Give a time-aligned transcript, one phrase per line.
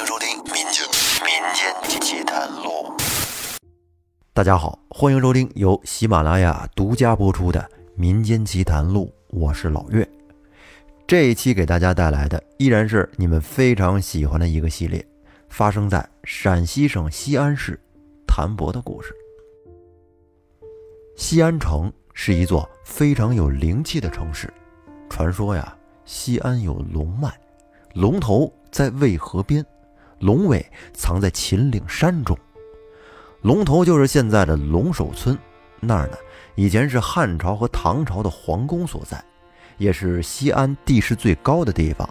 [0.00, 0.82] 迎收听《民间
[1.26, 2.90] 民间奇谈录》。
[4.32, 7.60] 大家好，欢迎收听由喜马拉雅独家播出的
[7.96, 10.08] 《民间奇谈录》，我是老岳。
[11.06, 15.06] 这一期给大家带来的依然是你们非常喜欢的一个系列，
[15.50, 17.78] 发生在陕西省西安市
[18.26, 19.14] 谭博的故事。
[21.14, 24.50] 西安城是一座非常有灵气的城市，
[25.10, 25.76] 传说呀，
[26.06, 27.30] 西安有龙脉，
[27.92, 29.62] 龙头在渭河边，
[30.20, 32.38] 龙尾藏在秦岭山中。
[33.42, 35.36] 龙头就是现在的龙首村，
[35.80, 36.16] 那儿呢，
[36.54, 39.22] 以前是汉朝和唐朝的皇宫所在，
[39.78, 42.08] 也是西安地势最高的地方。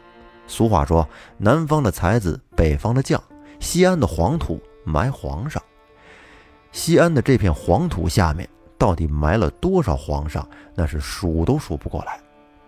[0.47, 1.07] 俗话说，
[1.38, 3.23] 南方的才子，北方的将，
[3.59, 5.61] 西安的黄土埋皇上。
[6.71, 8.47] 西安的这片黄土下面。
[8.80, 10.47] 到底埋了多少皇上？
[10.73, 12.17] 那是数都数不过来，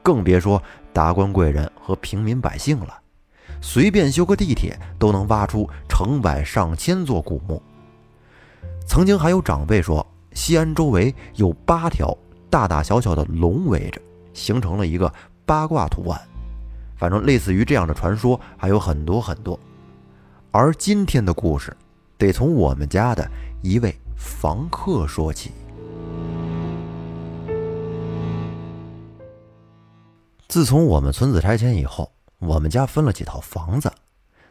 [0.03, 2.99] 更别说达官贵人和平民百姓了。
[3.61, 7.61] 随便修个地铁都能挖出成百上千座古墓。
[8.87, 12.17] 曾经还有长辈说，西安周围有八条
[12.49, 14.01] 大大小小的龙围着，
[14.33, 15.13] 形成了一个
[15.45, 16.19] 八卦图案。
[16.97, 19.57] 反正类似于这样的传说还有很多很多。
[20.51, 21.75] 而今天的故事，
[22.17, 23.25] 得从我们家的
[23.61, 25.51] 一位房客说起。
[30.47, 33.93] 自从我们村子拆迁以后，我们家分了几套房子，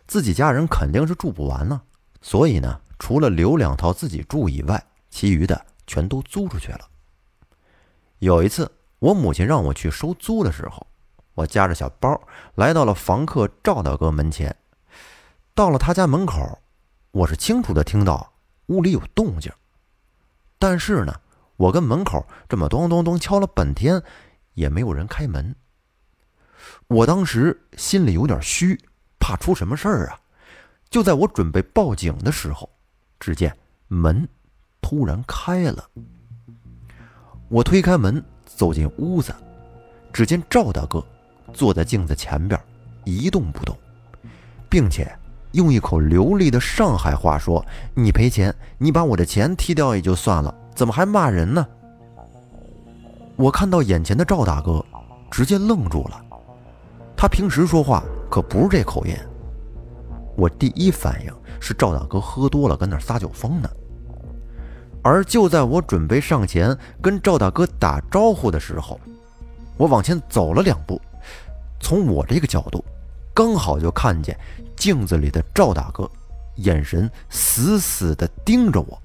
[0.07, 1.83] 自己家人肯定是住不完呢。
[2.23, 6.81] 所以呢，除了留两套自己住以外，其余的全都租出去了。
[8.21, 10.87] 有一次，我母亲让我去收租的时候，
[11.35, 12.21] 我夹着小包
[12.55, 14.55] 来到了房客赵大哥门前。
[15.53, 16.61] 到了他家门口，
[17.11, 18.33] 我是清楚的听到
[18.67, 19.53] 屋里有动静，
[20.61, 21.13] 但是呢，
[21.57, 24.01] 我跟门口这么咚咚咚敲了半天，
[24.55, 25.57] 也没有人开门。
[26.89, 28.79] 我当时心里有点虚，
[29.19, 30.19] 怕出什么事儿啊！
[30.89, 32.69] 就在我准备报警的时候，
[33.19, 33.57] 只见
[33.89, 34.29] 门
[34.81, 35.89] 突然开了。
[37.49, 39.35] 我推开门走进屋子，
[40.13, 41.05] 只见赵大哥
[41.53, 42.61] 坐在镜子前边，
[43.05, 43.77] 一动不动，
[44.69, 45.17] 并且
[45.53, 51.67] 用一口流利的上海话说：“你赔钱，你把我的钱踢掉也就算了，怎么还骂人呢？”
[53.37, 54.85] 我看到眼前的赵大哥，
[55.31, 56.25] 直接愣住了。
[57.21, 59.15] 他平时说话可不是这口音。
[60.39, 63.69] 我第一反应是赵大哥喝多了，跟那撒酒疯呢。
[65.03, 68.99] 而就在我准备上前跟赵大哥打招呼的时候，
[69.77, 70.99] 我往前走了两步，
[71.79, 72.83] 从我这个角度，
[73.35, 74.35] 刚好就看见
[74.75, 76.11] 镜子里的赵大哥，
[76.55, 78.99] 眼神死死地盯着我。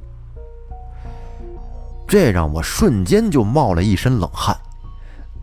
[2.07, 4.57] 这让我瞬间就冒了一身冷汗，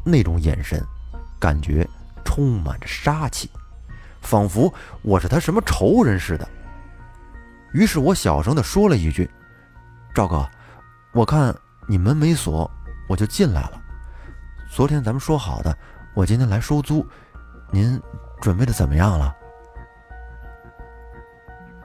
[0.03, 0.83] 那种眼神，
[1.39, 1.87] 感觉。
[2.25, 3.51] 充满着杀气，
[4.21, 4.73] 仿佛
[5.03, 6.49] 我是他什么仇人似的。
[7.73, 9.31] 于是我小声的说了一句
[10.15, 10.47] ：“赵哥，
[11.13, 11.55] 我看
[11.87, 12.71] 你门没锁，
[13.09, 13.81] 我就进来了。
[14.71, 15.77] 昨天咱们说好的，
[16.15, 17.07] 我今天来收租，
[17.71, 18.01] 您
[18.41, 19.35] 准备的怎么样了？”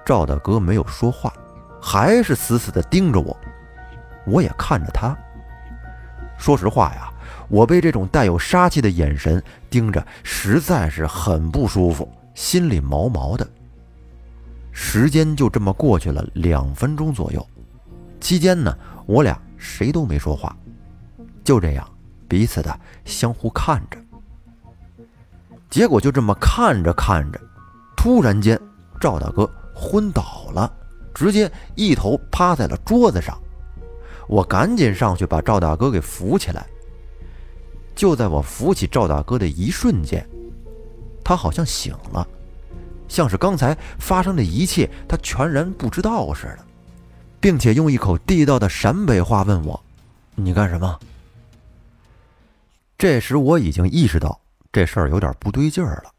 [0.06, 1.34] 赵大哥没有说话，
[1.82, 3.38] 还是死死的盯着我。
[4.26, 5.16] 我也看着他。
[6.38, 7.07] 说实话呀。
[7.50, 13.48] 我被这种带有杀气的眼神盯着，实在是很不舒服，心里毛毛的。
[14.72, 17.46] 时间就这么过去了两分钟左右，
[18.20, 20.56] 期间呢，我俩谁都没说话，
[21.44, 21.90] 就这样
[22.28, 23.98] 彼此的相互看着。
[25.70, 27.40] 结果就这么看着看着，
[27.96, 28.60] 突然间
[29.02, 30.72] 赵大哥昏倒了，
[31.14, 33.38] 直接一头趴在了桌子上。
[34.28, 36.68] 我赶紧上去把赵大哥给扶起来。
[37.98, 40.24] 就在我扶起赵大哥的一瞬间，
[41.24, 42.26] 他好像醒了，
[43.08, 46.60] 像是刚才发生的一切他全然不知道似的，
[47.40, 49.84] 并且用一口地道的陕北话问我
[50.36, 51.00] ：“你干什么？”
[53.00, 54.40] 这时我已经意识到
[54.72, 56.12] 这事儿有点不对劲儿了，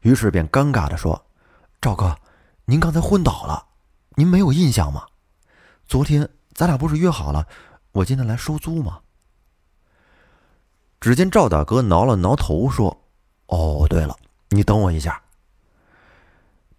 [0.00, 1.24] 于是便尴尬的说
[1.80, 2.16] ：“赵哥，
[2.64, 3.64] 您刚才昏倒了，
[4.16, 5.06] 您没有印象吗？
[5.86, 7.46] 昨天咱俩不是约好了，
[7.92, 8.98] 我今天来收租吗？”
[11.00, 13.04] 只见赵大哥挠了挠头，说
[13.48, 14.14] ：“哦，对了，
[14.50, 15.20] 你等我一下。”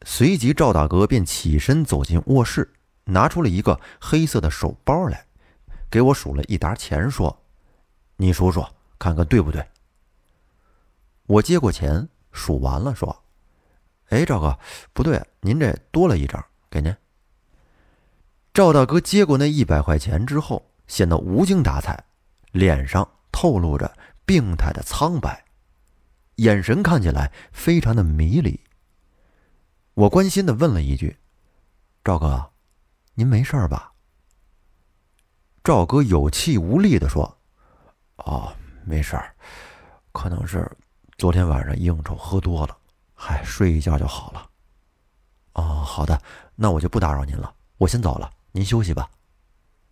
[0.05, 2.71] 随即，赵大哥便起身走进卧室，
[3.05, 5.25] 拿出了一个黑色的手包来，
[5.89, 7.35] 给我数了一沓钱，说
[8.17, 8.63] ：“你数数，
[8.99, 9.65] 看看对不对。”
[11.25, 13.23] 我接过钱，数完了，说
[14.09, 14.57] ：“哎，赵哥，
[14.93, 16.95] 不对，您这多了一张，给您。”
[18.53, 22.03] 赵大哥接过那一百块钱之后，显得无精打采，
[22.51, 23.91] 脸上透露着。
[24.25, 25.45] 病态的苍白，
[26.35, 28.59] 眼神看起来非常的迷离。
[29.93, 31.17] 我关心的问了一句
[32.03, 32.51] ：“赵哥，
[33.13, 33.91] 您没事吧？”
[35.63, 37.37] 赵哥有气无力的说
[38.17, 38.51] ：“哦，
[38.83, 39.35] 没事儿，
[40.11, 40.69] 可能是
[41.17, 42.77] 昨天晚上应酬喝多了，
[43.13, 44.49] 嗨，睡一觉就好了。”
[45.53, 46.19] 哦，好的，
[46.55, 49.11] 那我就不打扰您了，我先走了，您休息吧。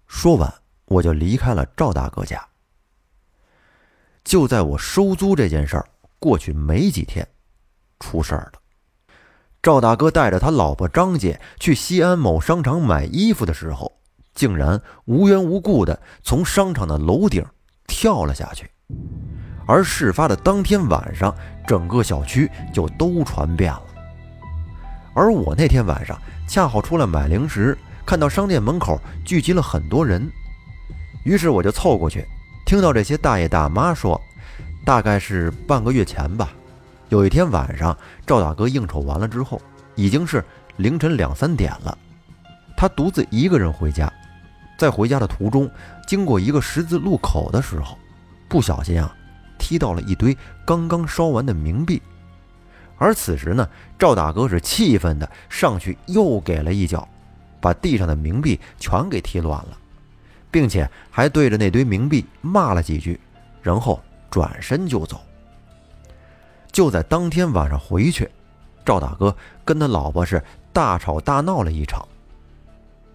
[0.08, 0.52] 说完，
[0.86, 2.49] 我就离开了赵大哥家。
[4.30, 5.90] 就在我收租这件事儿
[6.20, 7.28] 过去没几天，
[8.00, 8.60] 出事儿了。
[9.60, 13.92] 赵大哥带着他老婆张姐去西安某商场买衣服的时候，
[14.36, 17.44] 竟然无缘无故的从商场的楼顶
[17.88, 18.70] 跳了下去。
[19.66, 21.36] 而事发的当天晚上，
[21.66, 23.84] 整个小区就都传遍了。
[25.16, 26.16] 而我那天晚上
[26.48, 30.32] 恰好出来买零食，看到商店门口聚集了很多人，
[31.26, 32.24] 于是我就凑过去。
[32.70, 34.22] 听到这些大爷大妈说，
[34.86, 36.52] 大概是半个月前吧，
[37.10, 39.60] 有一天晚上，赵大哥应酬完了之后，
[39.96, 40.46] 已经是
[40.78, 41.98] 凌晨两三点了，
[42.78, 44.14] 他独自一个人回家，
[44.78, 45.68] 在回家的途中，
[46.08, 47.98] 经过一个十字路口的时候，
[48.48, 49.16] 不小心啊，
[49.58, 52.00] 踢到了一堆刚刚烧完的冥币，
[53.00, 53.68] 而此时呢，
[53.98, 57.10] 赵大哥是气愤的上去又给了一脚，
[57.60, 59.79] 把地上的冥币全给踢乱了。
[60.52, 63.20] 并且还对着那堆冥币骂了几句，
[63.62, 65.22] 然后转身就走。
[66.72, 68.30] 就在当天晚上回去，
[68.86, 69.36] 赵大哥
[69.66, 70.42] 跟他老婆是
[70.72, 72.08] 大吵大闹了一场。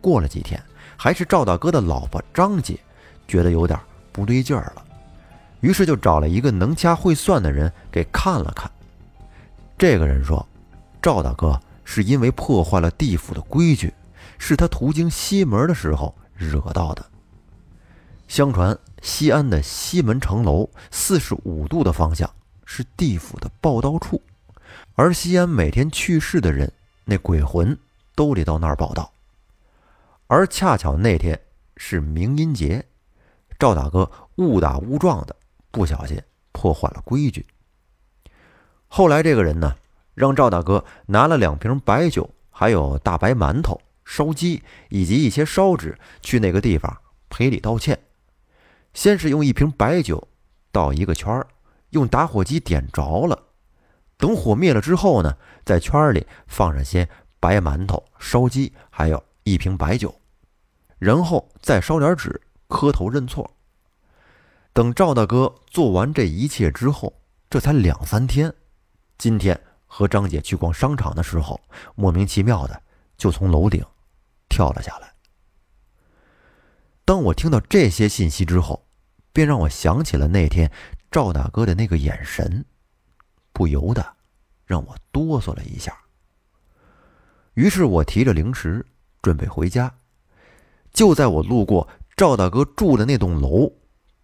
[0.00, 0.62] 过了几天，
[0.96, 2.78] 还是赵大哥的老婆张姐
[3.26, 3.78] 觉得有点
[4.12, 4.84] 不对劲儿了，
[5.60, 8.70] 于是就找了一个能掐会算的人给看了看。
[9.78, 10.46] 这个人说，
[11.00, 13.92] 赵大哥是因为破坏了地府的规矩，
[14.36, 17.04] 是他途经西门的时候惹到的。
[18.28, 22.28] 相传西安的西门城楼四十五度的方向
[22.64, 24.20] 是地府的报道处，
[24.94, 26.72] 而西安每天去世的人，
[27.04, 27.78] 那鬼魂
[28.14, 29.12] 都得到那儿报道。
[30.26, 31.38] 而恰巧那天
[31.76, 32.84] 是明阴节，
[33.58, 35.36] 赵大哥误打误撞的
[35.70, 37.44] 不小心破坏了规矩。
[38.88, 39.76] 后来这个人呢，
[40.14, 46.96] 让赵大哥拿了两瓶白酒，还有大白馒头、烧鸡以及一些烧纸去那个地方
[47.28, 47.98] 赔礼道歉。
[48.94, 50.26] 先是用一瓶白酒
[50.72, 51.46] 倒一个圈儿，
[51.90, 53.40] 用打火机点着了。
[54.16, 57.08] 等火灭了之后呢，在圈里放上些
[57.40, 60.14] 白馒头、烧鸡，还有一瓶白酒，
[60.98, 63.50] 然后再烧点纸，磕头认错。
[64.72, 67.12] 等赵大哥做完这一切之后，
[67.50, 68.52] 这才两三天。
[69.18, 71.60] 今天和张姐去逛商场的时候，
[71.94, 72.82] 莫名其妙的
[73.16, 73.84] 就从楼顶
[74.48, 75.12] 跳了下来。
[77.04, 78.83] 当我听到这些信息之后，
[79.34, 80.70] 便让我想起了那天
[81.10, 82.64] 赵大哥的那个眼神，
[83.52, 84.14] 不由得
[84.64, 85.92] 让我哆嗦了一下。
[87.54, 88.86] 于是我提着零食
[89.20, 89.92] 准备回家，
[90.92, 93.72] 就在我路过赵大哥住的那栋楼，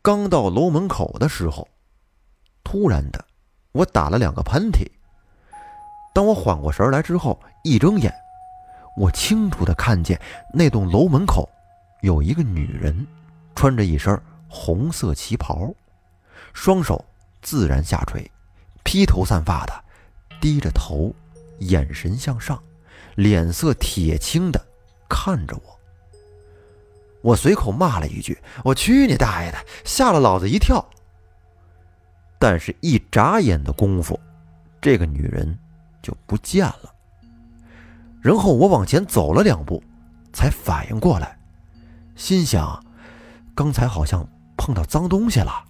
[0.01, 1.69] 刚到楼门口的时候，
[2.63, 3.25] 突然的，
[3.73, 4.89] 我打了两个喷嚏。
[6.15, 8.15] 当我缓过神来之后，一睁眼，
[8.97, 10.21] 我清楚的看见
[10.55, 11.49] 那栋楼门口
[12.03, 13.07] 有一个女人，
[13.57, 14.17] 穿着一身。
[14.51, 15.73] 红色旗袍，
[16.53, 17.03] 双手
[17.41, 18.29] 自然下垂，
[18.85, 19.85] 披头散发的，
[20.41, 21.15] 低着头，
[21.61, 22.61] 眼神向上，
[23.15, 24.61] 脸色铁青的
[25.09, 25.79] 看着我。
[27.23, 30.85] 我随口骂了一句：“我去你大爷的！”吓了老子一跳。
[32.39, 34.19] 但是，一眨眼的功夫，
[34.81, 35.59] 这个女人
[36.03, 36.95] 就不见了。
[38.23, 39.83] 然后我往前走了两步，
[40.33, 41.39] 才反应过来，
[42.17, 42.83] 心想：
[43.55, 44.27] 刚才好像……
[44.61, 45.65] 碰到脏东西了。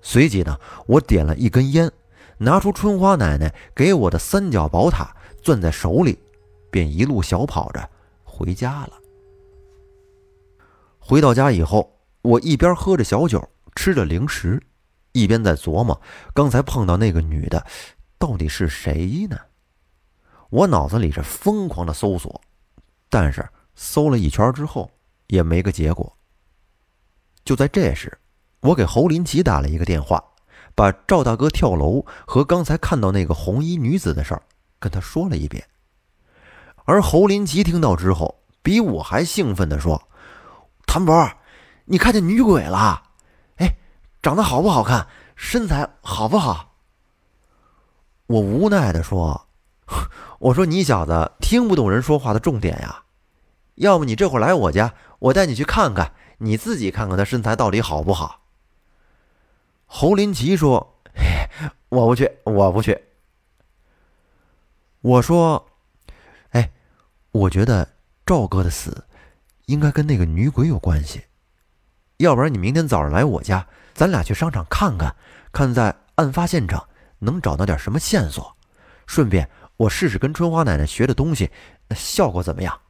[0.00, 0.56] 随即呢，
[0.86, 1.90] 我点了一根烟，
[2.38, 6.16] 拿出春花奶奶给我的三角宝塔，攥在手里，
[6.70, 7.90] 便一路小跑着
[8.22, 8.92] 回家了。
[11.00, 13.42] 回到家以后，我一边喝着小酒，
[13.74, 14.62] 吃着零食，
[15.10, 16.00] 一边在琢磨
[16.32, 17.66] 刚才碰到那个女的
[18.16, 19.36] 到底是谁呢？
[20.50, 22.40] 我脑子里是疯狂的搜索，
[23.10, 23.44] 但是
[23.74, 24.88] 搜了一圈之后
[25.26, 26.15] 也没个结果。
[27.46, 28.18] 就在这时，
[28.58, 30.22] 我给侯林奇打了一个电话，
[30.74, 34.42] 把赵大哥跳楼和刚才看到那个红衣女子的事儿
[34.80, 35.64] 跟他说了一遍。
[36.84, 40.08] 而侯林奇听到之后，比我还兴奋地说
[40.86, 41.30] ：“谭博，
[41.84, 43.00] 你看见女鬼了？
[43.58, 43.76] 哎，
[44.20, 45.06] 长得好不好看？
[45.36, 46.74] 身材好不好？”
[48.26, 49.46] 我无奈地说
[50.40, 53.04] ：“我说你小子听不懂人说话的重点呀，
[53.76, 58.42] 要不你这会儿来我家，我带你去看看。”你自己看看他身材到底好不好？
[59.86, 61.00] 侯林奇说
[61.88, 63.00] ：“我不去，我不去。”
[65.00, 65.64] 我说
[66.50, 66.72] ：“哎，
[67.30, 67.88] 我觉得
[68.26, 69.06] 赵哥的死
[69.66, 71.24] 应该跟那个女鬼有关系。
[72.16, 73.64] 要不然你明天早上来我家，
[73.94, 75.14] 咱俩去商场看看，
[75.52, 76.88] 看在案发现场
[77.20, 78.56] 能找到点什么线索。
[79.06, 81.50] 顺便我试试跟春花奶奶学的东西，
[81.94, 82.80] 效果怎么样？”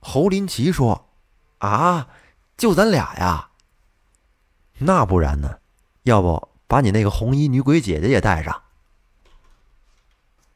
[0.00, 1.07] 侯林奇说
[1.58, 2.08] ：“啊，
[2.56, 3.48] 就咱俩呀？
[4.78, 5.58] 那不然呢？
[6.04, 8.62] 要不把你那个红衣女鬼姐姐也带上？”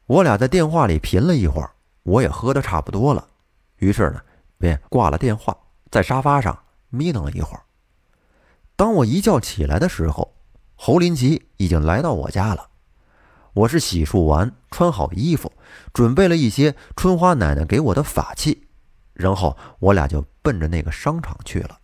[0.05, 1.71] 我俩在电话里贫了一会儿，
[2.03, 3.27] 我也喝的差不多了，
[3.77, 4.21] 于是呢，
[4.57, 5.57] 便挂了电话，
[5.89, 6.57] 在沙发上
[6.89, 7.63] 眯瞪了一会儿。
[8.75, 10.33] 当我一觉起来的时候，
[10.75, 12.69] 侯林奇已经来到我家了。
[13.53, 15.51] 我是洗漱完，穿好衣服，
[15.93, 18.67] 准备了一些春花奶奶给我的法器，
[19.13, 21.79] 然后我俩就奔着那个商场去了。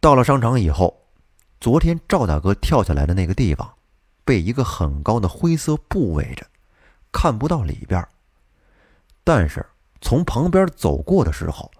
[0.00, 1.06] 到了商场以后，
[1.60, 3.72] 昨天赵大哥跳下来的那个地方。
[4.24, 6.46] 被一个很高的灰色布围着，
[7.10, 8.06] 看不到里边。
[9.24, 9.64] 但是
[10.02, 11.70] 从旁边走过的时候，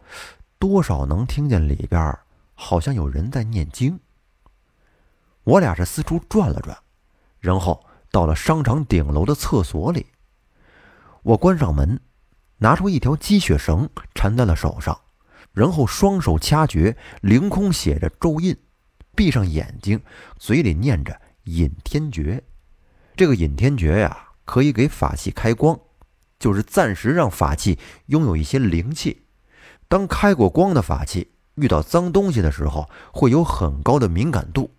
[0.59, 2.19] 多少能听见里边
[2.55, 4.01] 好像有人在念经。
[5.45, 6.75] 我俩是四处转了转，
[7.39, 10.07] 然后到了商场顶楼的厕所里。
[11.23, 12.01] 我关上门，
[12.59, 15.01] 拿出一条积雪绳缠在了手上，
[15.53, 18.57] 然后双手掐诀，凌空写着咒印，
[19.17, 20.01] 闭上眼睛，
[20.39, 21.21] 嘴里念着。
[21.45, 22.45] 引天诀，
[23.17, 25.81] 这个引天诀呀，可以给法器开光，
[26.39, 29.23] 就是暂时让法器拥有一些灵气。
[29.89, 34.71] 当开过光的法器遇到脏东西的时候，会有很高的敏感度，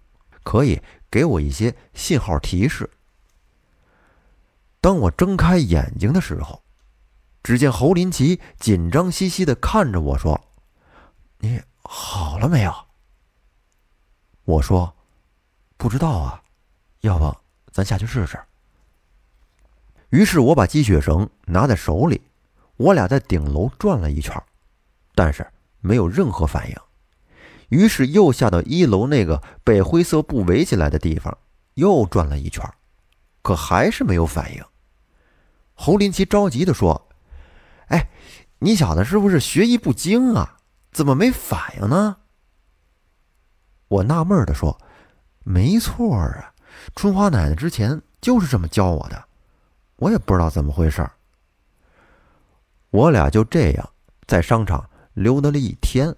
[0.43, 2.87] 可以给我一些信号提示。
[4.79, 6.61] 当我睁开眼睛的时候，
[7.41, 10.39] 只见侯林奇紧张兮兮的看着我说
[11.39, 12.73] ：“你好了没有？”
[14.45, 14.95] 我说
[15.77, 16.43] ：“不知道啊。”
[17.01, 17.33] 要不
[17.71, 18.37] 咱下去试试？
[20.09, 22.21] 于是我把积雪绳拿在手里，
[22.75, 24.35] 我俩在顶楼转了一圈，
[25.15, 25.47] 但是
[25.79, 26.75] 没有任何反应。
[27.69, 31.37] 于是又下到一楼那个被灰色布围起来的地方，
[31.75, 32.69] 又转了一圈，
[33.41, 34.63] 可还是没有反应。
[35.75, 37.07] 侯林奇着急的说
[37.89, 38.09] ：“哎，
[38.57, 40.57] 你小子是不是学艺不精啊？
[40.91, 42.17] 怎么没反应呢？”
[43.87, 44.79] 我纳闷的说
[45.45, 46.53] ：“没错啊。”
[46.95, 49.25] 春花奶奶之前就是这么教我的，
[49.97, 51.07] 我也不知道怎么回事
[52.91, 53.89] 我俩就这样
[54.25, 56.15] 在商场溜达了一天，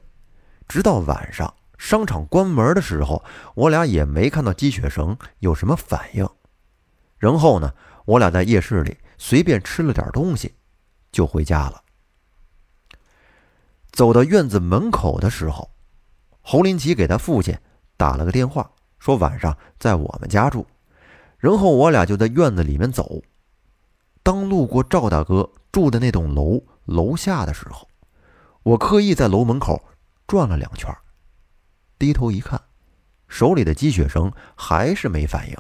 [0.67, 3.23] 直到晚上商场关门的时候，
[3.55, 6.27] 我俩也没看到积雪绳有什么反应。
[7.17, 7.73] 然后呢，
[8.05, 10.53] 我俩在夜市里随便吃了点东西，
[11.11, 11.83] 就回家了。
[13.91, 15.69] 走到院子门口的时候，
[16.41, 17.57] 侯林奇给他父亲
[17.97, 18.71] 打了个电话。
[18.99, 20.63] 说晚上在我们家住，
[21.39, 23.19] 然后我俩就在院子里面走。
[24.21, 27.87] 当路过赵大哥住的那栋楼楼下的时候，
[28.61, 29.83] 我刻意在楼门口
[30.27, 30.95] 转了两圈，
[31.97, 32.61] 低头一看，
[33.27, 35.57] 手里的积雪绳还是没反应。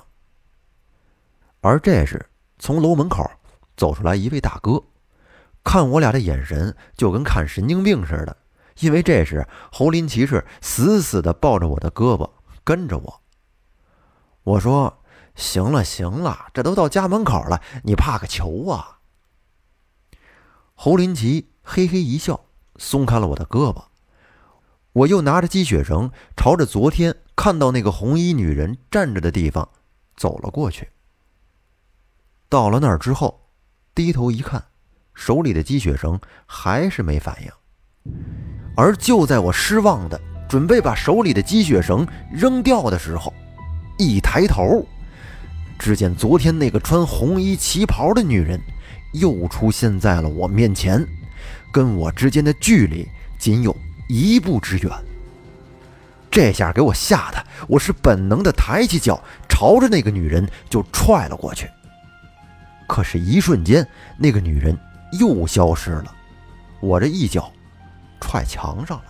[1.61, 2.23] 而这时，
[2.59, 3.27] 从楼门口
[3.75, 4.83] 走出来一位大哥，
[5.63, 8.35] 看我俩的眼神就跟看神经病似的，
[8.79, 12.29] 因为这时侯林骑士死死地抱着我的胳膊，
[12.63, 13.21] 跟着我。
[14.43, 15.03] 我说
[15.35, 18.99] ：“行了行了，这都到家门口了，你怕个球啊！”
[20.73, 22.45] 侯林奇嘿嘿一笑，
[22.77, 23.83] 松开了我的胳膊。
[24.93, 29.69] 我又拿着积雪绳，朝着昨天看到那个红衣女人站着的地方
[30.17, 30.89] 走了过去。
[32.49, 33.47] 到了那儿之后，
[33.93, 34.65] 低头一看，
[35.13, 38.13] 手里的积雪绳还是没反应。
[38.75, 43.33] 而就在我失望的准备把手里的积雪绳扔掉的时候，
[43.97, 44.85] 一抬头，
[45.77, 48.59] 只见昨天那个穿红衣旗袍的女人
[49.13, 51.05] 又出现在了我面前，
[51.71, 53.75] 跟我之间的距离仅有
[54.07, 54.91] 一步之远。
[56.29, 61.69] 这下给我吓得，我是本能的抬起脚，朝着那个女人就踹了过去。
[62.87, 63.85] 可是，一瞬间，
[64.17, 64.77] 那个女人
[65.13, 66.13] 又消失了，
[66.79, 67.51] 我这一脚
[68.19, 69.03] 踹墙上了。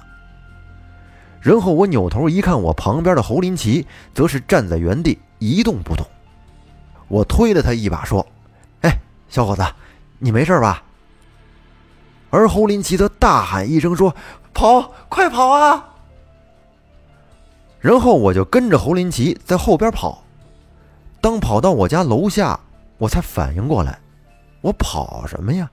[1.41, 6.05] 然后我扭头一看，我旁边的侯林奇则是站在原地一动不动。
[7.08, 8.25] 我推了他一把，说
[8.81, 9.63] ：“哎，小伙子，
[10.20, 10.84] 你没事吧？”
[12.29, 14.15] 而侯林奇则大喊一声说
[14.53, 15.89] ：“跑，快跑啊！”
[17.81, 20.24] 然后我就跟着侯林奇在后边跑。
[21.20, 22.60] 当跑到我家楼下，
[22.98, 24.00] 我才反应过来，
[24.62, 25.70] 我跑什么呀？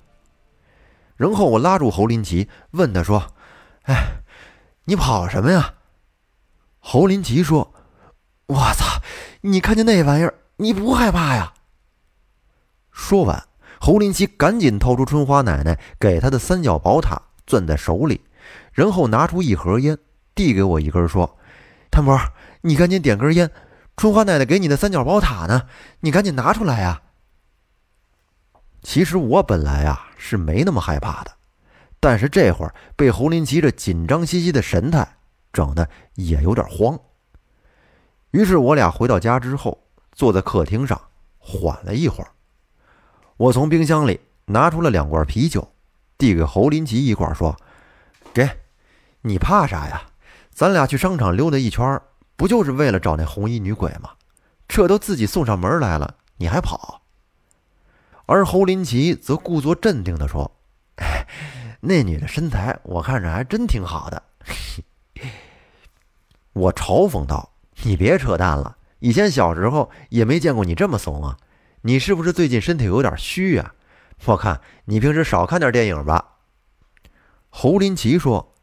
[1.18, 3.34] 然后我拉住侯林奇，问他说
[3.84, 4.14] ：“哎。”
[4.88, 5.75] 你跑什么呀？
[6.78, 7.75] 侯林奇说
[8.48, 9.02] ：“我操，
[9.42, 11.52] 你看见那玩意儿，你不害怕呀？”
[12.90, 13.48] 说完，
[13.78, 18.22] 侯林奇赶紧掏出春花奶奶给他的三角宝塔，攥在手里，
[18.72, 19.98] 然后拿出一盒烟，
[20.34, 21.37] 递给我一根，说
[21.92, 22.18] ：“谭博，
[22.62, 23.50] 你赶紧点根烟。
[23.94, 25.64] 春花奶奶给你的三角宝塔呢，
[26.00, 27.02] 你赶紧拿出来呀。”
[28.82, 31.30] 其实我本来啊是没那么害怕的，
[32.00, 35.06] 但是这会儿被侯林奇这紧张兮兮的神态
[35.52, 36.99] 整的也有点慌。
[38.30, 39.78] 于是我俩回到家之后，
[40.12, 41.00] 坐在客厅上
[41.38, 42.30] 缓了一会儿。
[43.37, 45.73] 我从冰箱里拿出了两罐啤酒，
[46.16, 47.56] 递给侯林奇一罐，说
[48.35, 48.49] ：“给，
[49.23, 50.02] 你怕啥呀？
[50.52, 52.00] 咱俩去商场溜达一圈，
[52.37, 54.11] 不就是为了找那红衣女鬼吗？
[54.68, 57.02] 这都自己送上门来了，你还跑？”
[58.30, 60.54] 而侯林奇则故作镇定地说
[61.80, 64.23] ：“那女的身材我看着还真挺好的。
[66.52, 67.54] ”我嘲讽道。
[67.85, 71.38] 你别扯淡了，以前小时候也没见过你这么怂啊！
[71.82, 73.73] 你是不是最近身体有点虚啊？
[74.26, 76.37] 我看你平时少看点电影吧。
[77.49, 78.54] 侯林奇说：“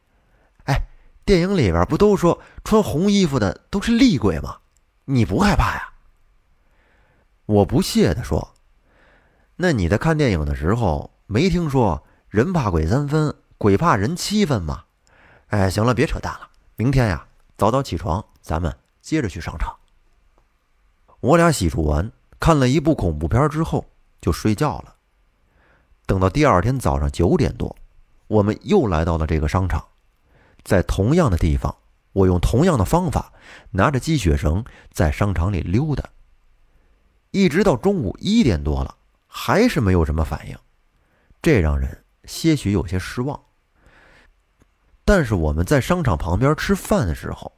[0.68, 0.82] 哎，
[1.26, 4.58] 电影里边不都说穿红衣服的都是厉鬼吗？
[5.06, 5.94] 你不害怕呀？”
[7.48, 8.54] 我不屑地说
[9.58, 14.84] ：“那你在看电影的时候没听说人怕鬼三分，鬼怕人七分吗？”
[15.48, 18.76] 哎，行了，别扯淡了，明天呀，早早起床，咱们。
[19.02, 19.72] 接着去商场。
[21.20, 23.86] 我俩洗漱完，看了一部恐怖片之后
[24.20, 24.96] 就睡觉了。
[26.08, 27.76] 等到第二天早上九点多，
[28.26, 29.86] 我们又来到了这个商场，
[30.64, 31.76] 在同样的地方，
[32.14, 33.32] 我用同样的方法
[33.70, 36.10] 拿着积雪绳在商场里溜达，
[37.30, 38.96] 一直到中午一点多了，
[39.38, 40.58] 还是没有什么反应，
[41.42, 43.38] 这让人些许有些失望。
[45.04, 47.52] 但是我们在商场旁边吃饭的时候。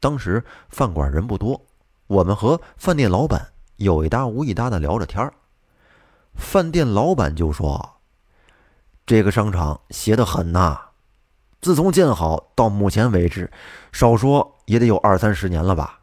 [0.00, 1.60] 当时饭馆人不多，
[2.06, 5.34] 我们和饭店老板有一搭无一搭的聊着天儿。
[6.34, 8.00] 饭店老板就说
[9.04, 10.80] ：“这个商场邪得很呐，
[11.60, 13.50] 自从建好到目前为止，
[13.92, 15.98] 少说也得有二三十年了吧？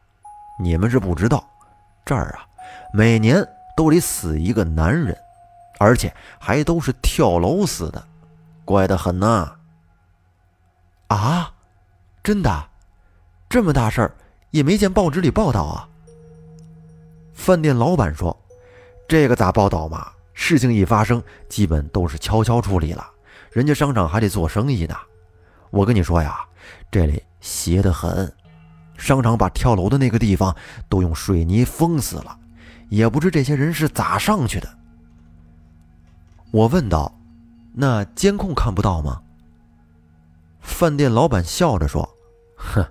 [0.61, 1.49] 你们是不知道，
[2.05, 2.45] 这儿啊，
[2.93, 3.41] 每年
[3.75, 5.17] 都得死一个男人，
[5.79, 8.07] 而且还都是跳楼死的，
[8.63, 9.55] 怪得很呐。”
[11.07, 11.53] 啊，
[12.23, 12.69] 真的？
[13.47, 14.15] 这么大事儿
[14.49, 15.87] 也没见报纸里报道啊！
[17.33, 18.35] 饭店老板说
[19.07, 20.11] ：“这个咋报道嘛？
[20.33, 23.07] 事情一发生，基本都是悄悄处理了。
[23.51, 24.95] 人家商场还得做生意呢。
[25.69, 26.39] 我跟你说呀，
[26.89, 28.33] 这里邪得很。
[28.97, 30.53] 商场把跳楼的那个地方
[30.89, 32.37] 都用水泥封死了，
[32.89, 34.77] 也不知这些人是咋上去的。”
[36.51, 37.13] 我问道
[37.73, 39.21] ：“那监控看不到吗？”
[40.61, 42.07] 饭店老板笑着说
[42.55, 42.85] ：“哼。”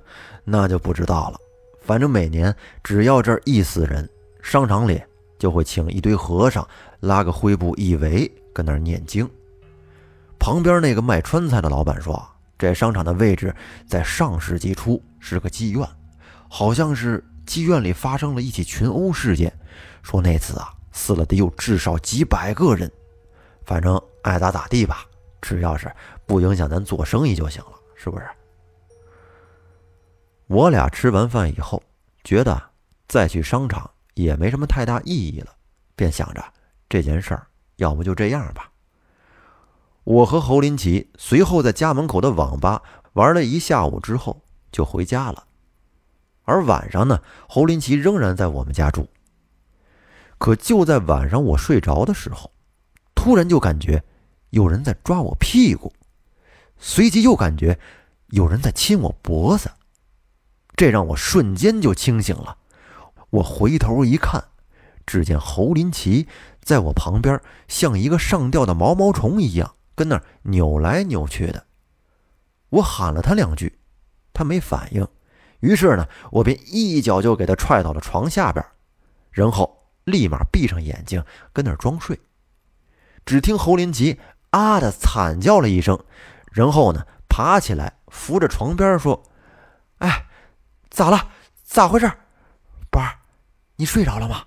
[0.47, 1.39] 那就不知道了。
[1.81, 4.07] 反正每年只要这儿一死人，
[4.43, 5.03] 商场里
[5.39, 6.69] 就会请一堆和尚
[7.01, 9.27] 拉个灰布一围，跟那儿念经。
[10.39, 12.23] 旁边那个卖川菜的老板说
[12.59, 15.89] ：“这商场的位置在上世纪初是个妓院，
[16.47, 19.53] 好像是妓院里发生了一起群殴事件，
[20.03, 22.91] 说那次啊死了得有至少几百个人。
[23.65, 25.05] 反正爱咋咋地吧，
[25.41, 25.91] 只要是
[26.27, 28.27] 不影响咱做生意就行了，是不是？”
[30.47, 31.83] 我俩吃完饭以后，
[32.23, 32.63] 觉得
[33.09, 35.51] 再去商场也没什么太大意义了，
[35.97, 36.45] 便想着
[36.89, 38.71] 这件事儿，要不就这样吧。
[40.05, 42.83] 我和侯林奇随后在家门口的网吧
[43.15, 45.47] 玩了一下午之后，就回家了。
[46.45, 49.09] 而晚上呢，侯林奇仍然在我们家住。
[50.39, 52.51] 可就在晚上我睡着的时候，
[53.15, 54.03] 突然就感觉
[54.51, 55.93] 有人在抓我屁股，
[56.79, 57.79] 随即又感觉
[58.29, 59.71] 有人在亲我脖子。
[60.77, 62.59] 这让我瞬间就清醒了。
[63.31, 64.45] 我回头一看，
[65.07, 66.29] 只见侯林奇
[66.61, 71.67] 在我旁边，像一个上吊的毛毛虫一样，跟那儿扭来扭去的。
[72.71, 73.79] 我喊了他两句，
[74.33, 75.07] 他没反应。
[75.65, 78.63] 于是呢，我便一脚就给他踹到了床下边，
[79.31, 81.25] 然后立马闭上眼睛，
[81.55, 82.21] 跟那儿装睡。
[83.25, 85.99] 只听侯林奇啊的惨叫了一声，
[86.53, 89.23] 然后呢，爬起来扶着床边说
[89.99, 90.27] ：“哎。”
[90.91, 91.31] 咋了？
[91.65, 92.09] 咋回事？
[92.89, 93.19] 宝儿，
[93.77, 94.45] 你睡着了吗？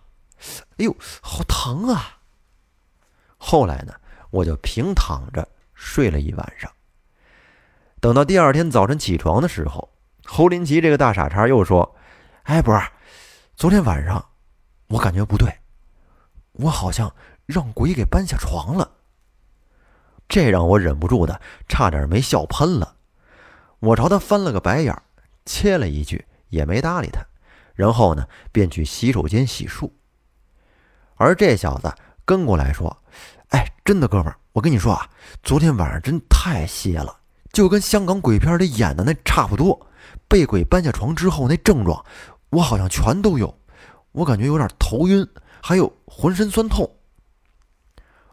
[0.77, 2.19] 哎呦，好疼啊！
[3.38, 3.93] 后来呢，
[4.30, 6.71] 我就平躺着睡了一晚上。
[7.99, 9.89] 等到第二天早晨起床的时候，
[10.28, 11.96] 侯林奇这个大傻叉又说
[12.44, 12.92] ：“哎，博儿，
[13.56, 14.24] 昨天晚上
[14.88, 15.52] 我感觉不对，
[16.52, 17.12] 我好像
[17.46, 18.92] 让鬼给搬下床了。”
[20.30, 22.96] 这让我忍不住的差点没笑喷了。
[23.80, 25.02] 我朝他翻了个白眼，
[25.46, 26.26] 切了一句。
[26.50, 27.20] 也没搭理他，
[27.76, 29.92] 然后呢，便去洗手间洗漱。
[31.16, 33.04] 而这小子跟过来说
[33.52, 35.10] ：“哎，真的，哥们儿，我跟你说啊，
[35.44, 37.20] 昨天晚上真太邪了，
[37.52, 39.87] 就跟香港鬼片里演的那差不多。
[40.28, 42.06] 被鬼搬下床之后，那症状
[42.50, 43.58] 我好像全都有。
[44.12, 45.28] 我感觉有点头晕，
[45.62, 46.90] 还有浑身酸痛。”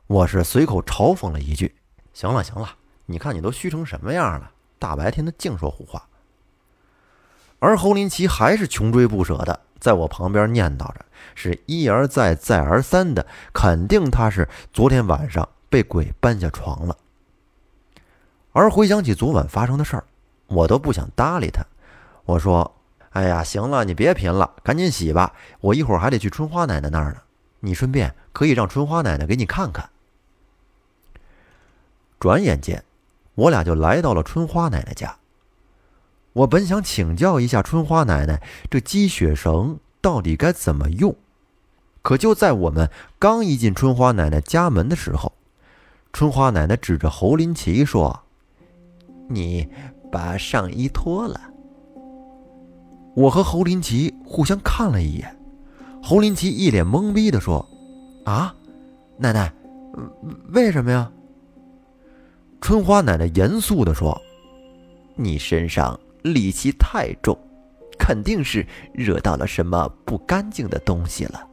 [0.07, 1.74] 我是随口嘲讽了一句
[2.12, 2.76] ：“行了行了，
[3.07, 6.07] 你看你都虚成什么样了，大白天的净说胡话。”
[7.59, 16.94] 而侯林奇还是穷追不舍的，在我旁边念叨着，是一而再、再而三的肯定他是昨天晚上被鬼搬下床了。
[18.52, 20.04] 而回想起昨晚发生的事儿，
[20.46, 21.64] 我都不想搭理他。
[22.24, 22.74] 我说
[23.10, 27.18] ：“哎呀，行了，你别贫了，赶紧洗吧，我一会儿还得去春花奶奶那儿呢。
[27.60, 29.90] 你顺便可以让春花奶奶给你看看。”
[32.18, 32.82] 转眼间，
[33.34, 35.16] 我俩就来到了春花奶奶家。
[36.32, 41.14] 我本想请教一下春花奶奶，这积雪绳到底该怎么用。
[42.02, 45.32] 可就在我们刚一进春花奶奶家门的时候，
[46.12, 48.24] 春花奶奶指着侯林奇说
[49.28, 49.68] ：“你
[50.10, 51.40] 把上衣脱了。”
[53.14, 55.37] 我和侯林奇互相看了一眼，
[56.03, 57.66] 侯林奇一脸懵逼的说
[58.24, 58.55] ：“啊，
[59.16, 59.53] 奶奶，
[60.48, 61.11] 为什么呀？”
[62.61, 64.20] 春花奶奶严肃的说
[65.16, 67.38] ：“你身上……”戾气太重，
[67.98, 71.46] 肯定是惹到了什么不干净的东西了。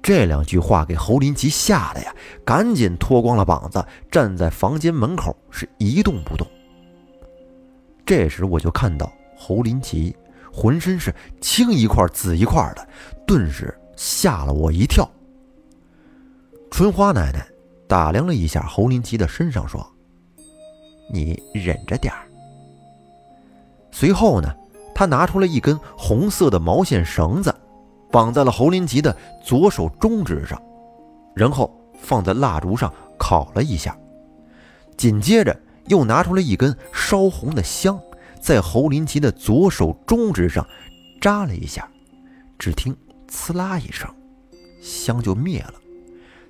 [0.00, 2.14] 这两句话给侯林奇吓得呀，
[2.46, 6.46] 赶紧脱光了膀子，站在房间门口是一动不动。
[8.06, 10.14] 这时我就看到侯林奇
[10.52, 12.86] 浑身是青一块紫一块的，
[13.26, 15.08] 顿时吓了我一跳。
[16.70, 17.46] 春花奶奶
[17.86, 19.86] 打量了一下侯林奇的身上，说
[21.12, 22.26] ：“你忍着点儿。”
[23.90, 24.54] 随后呢，
[24.94, 27.54] 他拿出了一根红色的毛线绳子，
[28.10, 30.60] 绑在了侯林奇的左手中指上，
[31.34, 33.96] 然后放在蜡烛上烤了一下。
[34.96, 37.98] 紧接着又拿出了一根烧红的香，
[38.40, 40.66] 在侯林奇的左手中指上
[41.20, 41.88] 扎了一下，
[42.58, 42.96] 只听
[43.28, 44.08] “呲啦”一声，
[44.80, 45.74] 香就灭了。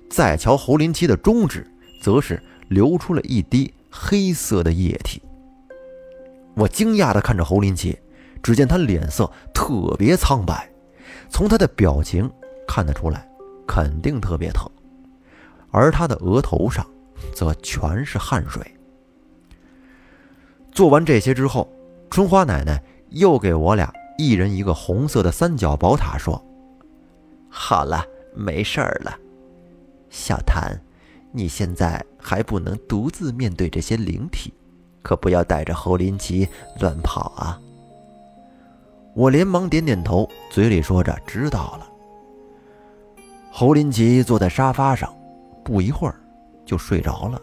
[0.09, 1.65] 再瞧侯林奇的中指，
[2.01, 5.21] 则是流出了一滴黑色的液体。
[6.55, 7.97] 我惊讶地看着侯林奇，
[8.41, 10.69] 只见他脸色特别苍白，
[11.29, 12.29] 从他的表情
[12.67, 13.27] 看得出来，
[13.67, 14.69] 肯定特别疼，
[15.71, 16.85] 而他的额头上
[17.33, 18.61] 则全是汗水。
[20.71, 21.71] 做完这些之后，
[22.09, 26.43] 春花奶奶又给我俩一人一个红色的三角宝塔，说
[27.49, 28.03] ：“好了，
[28.35, 29.17] 没事儿了，
[30.09, 30.77] 小谭，
[31.31, 34.53] 你现在还不能独自面对这些灵体。”
[35.01, 36.45] 可不要带着侯林奇
[36.81, 37.57] 乱跑啊！
[39.15, 41.87] 我连忙点点头，嘴里说着“知道了”。
[43.49, 45.11] 侯林奇坐在沙发上，
[45.63, 46.19] 不一会儿
[46.65, 47.41] 就睡着了。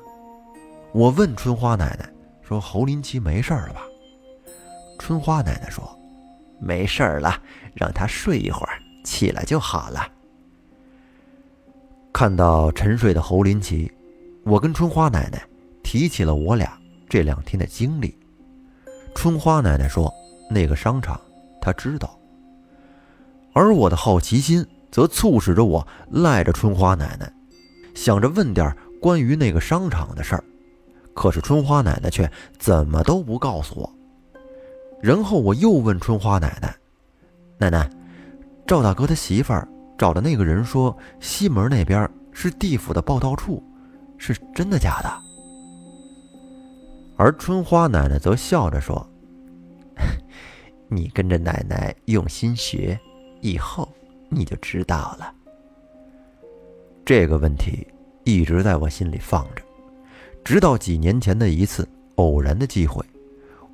[0.93, 2.07] 我问春花奶奶
[2.43, 3.81] 说：“侯林奇没事了吧？”
[5.07, 5.97] 春花奶奶说
[6.59, 7.41] ：“没事了，
[7.75, 10.05] 让他睡一会儿，起来就好了。”
[12.13, 13.89] 看到沉睡的侯林奇，
[14.43, 15.41] 我跟春花奶奶
[15.85, 16.77] 提起了我俩。
[17.09, 18.19] 这两天的经历，
[19.15, 20.13] 春花奶奶说
[20.51, 21.21] ：“那个商场，
[21.61, 22.19] 她知道。”
[23.55, 27.33] 而我的好奇心则促使着我赖着春花奶奶，
[27.95, 30.43] 想着问点关于那个商场的事儿。
[31.15, 33.96] 可是春花奶奶却怎么都不告诉我。
[35.03, 36.75] 然后我又问春花奶奶
[37.59, 37.89] ：“奶奶，
[38.67, 43.63] 赵大哥他媳妇儿找的那个人说西门那边是地府的报道处，
[44.19, 45.11] 是真的假的？”
[47.17, 49.07] 而春花奶奶则笑着说
[50.89, 52.99] ：“你跟着奶奶用心学，
[53.41, 53.89] 以后
[54.29, 55.33] 你就知道了。”
[57.05, 57.87] 这个问题
[58.25, 59.63] 一直在我心里放着，
[60.45, 63.05] 直到几年前的一次偶然的机会，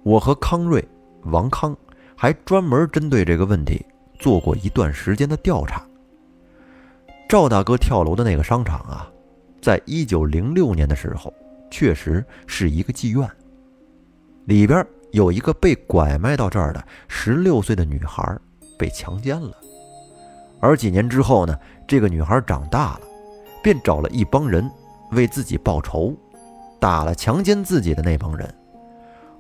[0.02, 0.87] 我和康瑞、
[1.24, 1.76] 王康
[2.16, 3.85] 还专门针对这个问题
[4.18, 5.85] 做过一段时间的调查。
[7.28, 9.11] 赵大哥跳楼的那个商场啊，
[9.61, 11.32] 在一九零六年的时候。
[11.74, 13.26] 确实是一个妓院，
[14.44, 18.38] 里边有一个被拐卖到这儿的十六岁的女孩
[18.78, 19.56] 被强奸了，
[20.61, 21.58] 而几年之后呢，
[21.88, 23.00] 这个女孩长大了，
[23.62, 24.70] 便找了一帮人
[25.12, 26.14] 为自己报仇，
[26.78, 28.54] 打了强奸自己的那帮人，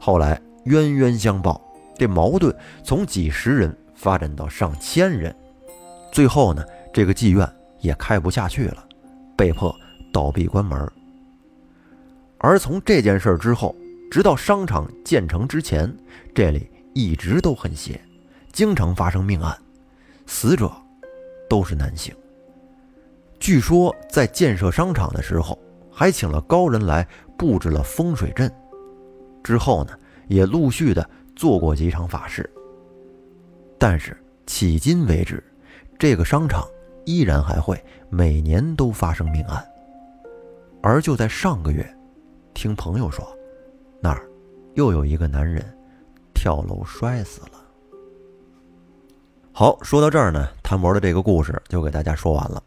[0.00, 1.60] 后来冤冤相报，
[2.02, 5.32] 这矛盾从几十人发展到上千人，
[6.10, 8.84] 最后呢，这个妓院也开不下去了，
[9.36, 9.72] 被迫
[10.12, 10.90] 倒闭关门。
[12.38, 13.72] 而从这件事之后，
[14.10, 15.96] 直到商场建成之前，
[16.34, 18.00] 这里一直都很邪，
[18.52, 19.56] 经常发生命案，
[20.26, 20.68] 死者
[21.48, 22.12] 都是男性。
[23.38, 25.56] 据说在建设商场的时候，
[25.88, 27.06] 还请了高人来
[27.38, 28.52] 布置了风水阵。
[29.44, 32.48] 之后呢，也陆续的做过几场法事。
[33.78, 34.16] 但是
[34.46, 35.42] 迄今为止，
[35.98, 36.66] 这个商场
[37.04, 39.64] 依然还会每年都发生命案。
[40.82, 41.84] 而就在上个月，
[42.54, 43.26] 听朋友说，
[44.00, 44.28] 那儿
[44.74, 45.64] 又有一个男人
[46.34, 47.62] 跳楼摔死了。
[49.52, 52.62] 好，说到这儿呢，谭博的这个故事就给大家说完了。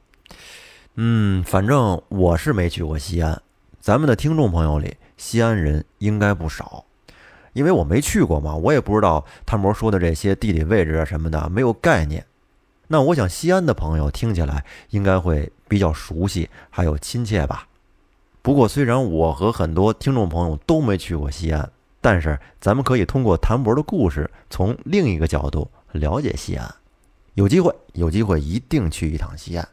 [0.95, 3.41] 嗯，反正我是没去过西安，
[3.79, 6.85] 咱们的听众朋友里，西安人应该不少，
[7.55, 12.23] 因为我没去过嘛，我也不知道谭博说的这些地理位置啊什么的，没有概念。
[12.87, 17.67] 那我想西安的朋友听起来应该会比较熟悉，还有亲切吧。
[18.41, 25.67] 不过虽然我和很多听众朋友都没去过西安，但是咱们可以通过谭博的故事，从另一个角度。
[25.93, 26.75] 了解西安，
[27.35, 29.65] 有机会，有机会一定去一趟西安。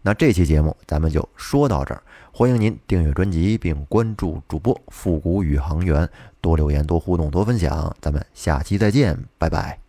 [0.00, 2.02] 那这期节目咱们就说到这儿，
[2.38, 6.06] 欢迎您订阅专辑并关注主播复古宇航员，
[6.42, 7.96] 多留言、多互动、多分享。
[7.98, 9.85] 咱们下期再见，拜拜。